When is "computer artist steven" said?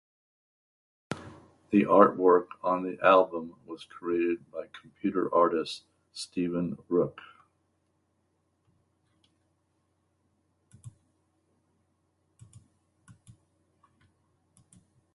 4.73-6.75